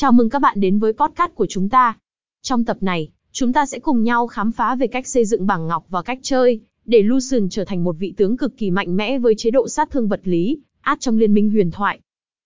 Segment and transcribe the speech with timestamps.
[0.00, 1.98] Chào mừng các bạn đến với podcast của chúng ta.
[2.42, 5.66] Trong tập này, chúng ta sẽ cùng nhau khám phá về cách xây dựng bảng
[5.66, 9.18] ngọc và cách chơi, để Lucian trở thành một vị tướng cực kỳ mạnh mẽ
[9.18, 12.00] với chế độ sát thương vật lý, át trong liên minh huyền thoại.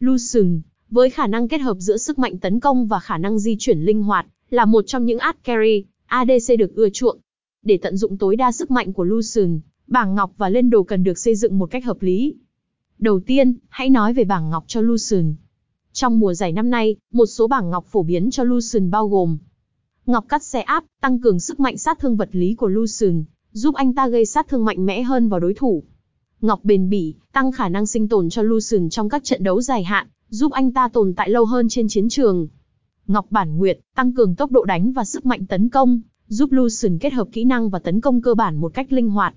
[0.00, 3.56] Lucian, với khả năng kết hợp giữa sức mạnh tấn công và khả năng di
[3.58, 7.18] chuyển linh hoạt, là một trong những át carry, ADC được ưa chuộng.
[7.62, 11.04] Để tận dụng tối đa sức mạnh của Lucian, bảng ngọc và lên đồ cần
[11.04, 12.34] được xây dựng một cách hợp lý.
[12.98, 15.34] Đầu tiên, hãy nói về bảng ngọc cho Lucian.
[15.98, 19.38] Trong mùa giải năm nay, một số bảng ngọc phổ biến cho Lucian bao gồm
[20.06, 23.74] Ngọc cắt xe áp, tăng cường sức mạnh sát thương vật lý của Lucian, giúp
[23.74, 25.82] anh ta gây sát thương mạnh mẽ hơn vào đối thủ.
[26.40, 29.84] Ngọc bền bỉ, tăng khả năng sinh tồn cho Lucian trong các trận đấu dài
[29.84, 32.48] hạn, giúp anh ta tồn tại lâu hơn trên chiến trường.
[33.06, 36.98] Ngọc bản nguyệt, tăng cường tốc độ đánh và sức mạnh tấn công, giúp Lucian
[36.98, 39.34] kết hợp kỹ năng và tấn công cơ bản một cách linh hoạt.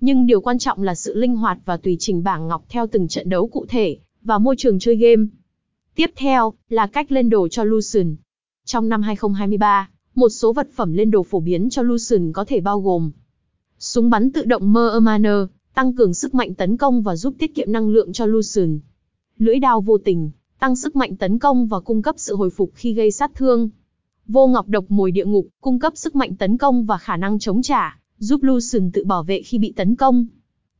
[0.00, 3.08] Nhưng điều quan trọng là sự linh hoạt và tùy chỉnh bảng ngọc theo từng
[3.08, 5.24] trận đấu cụ thể và môi trường chơi game.
[5.98, 8.16] Tiếp theo, là cách lên đồ cho Lucian.
[8.64, 12.60] Trong năm 2023, một số vật phẩm lên đồ phổ biến cho Lucian có thể
[12.60, 13.10] bao gồm
[13.78, 15.36] Súng bắn tự động Mermaner,
[15.74, 18.80] tăng cường sức mạnh tấn công và giúp tiết kiệm năng lượng cho Lucian.
[19.38, 22.70] Lưỡi đao vô tình, tăng sức mạnh tấn công và cung cấp sự hồi phục
[22.74, 23.68] khi gây sát thương.
[24.26, 27.38] Vô ngọc độc mồi địa ngục, cung cấp sức mạnh tấn công và khả năng
[27.38, 30.26] chống trả, giúp Lucian tự bảo vệ khi bị tấn công.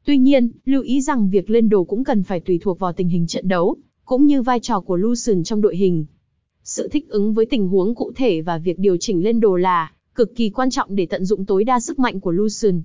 [0.05, 3.09] Tuy nhiên, lưu ý rằng việc lên đồ cũng cần phải tùy thuộc vào tình
[3.09, 3.77] hình trận đấu,
[4.09, 6.07] cũng như vai trò của Lucian trong đội hình.
[6.63, 9.93] Sự thích ứng với tình huống cụ thể và việc điều chỉnh lên đồ là
[10.15, 12.83] cực kỳ quan trọng để tận dụng tối đa sức mạnh của Lucian.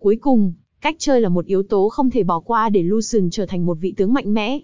[0.00, 3.46] Cuối cùng, cách chơi là một yếu tố không thể bỏ qua để Lucian trở
[3.46, 4.58] thành một vị tướng mạnh mẽ.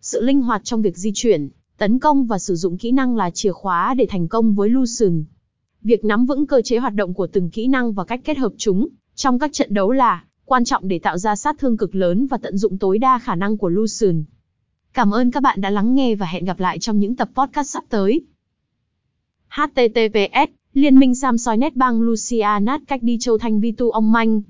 [0.00, 3.30] Sự linh hoạt trong việc di chuyển, tấn công và sử dụng kỹ năng là
[3.30, 5.24] chìa khóa để thành công với Lucian.
[5.82, 8.52] Việc nắm vững cơ chế hoạt động của từng kỹ năng và cách kết hợp
[8.56, 12.26] chúng trong các trận đấu là quan trọng để tạo ra sát thương cực lớn
[12.26, 14.24] và tận dụng tối đa khả năng của Lucian.
[14.98, 17.68] Cảm ơn các bạn đã lắng nghe và hẹn gặp lại trong những tập podcast
[17.68, 18.20] sắp tới.
[19.48, 24.12] HTTPS Liên minh Sam soi bang Lucia nát cách đi châu Thanh Vi tu ông
[24.12, 24.40] manh.